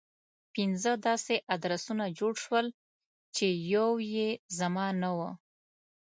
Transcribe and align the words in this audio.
پنځه 0.53 0.91
داسې 1.07 1.35
ادرسونه 1.55 2.03
جوړ 2.19 2.33
شول 2.43 2.67
چې 3.35 3.47
يو 3.73 3.89
يې 4.13 4.29
زما 4.59 4.87
نه 5.01 5.09
و. 5.17 5.19